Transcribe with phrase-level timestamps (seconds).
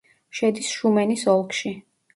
[0.39, 1.77] შედის შუმენის ოლქში.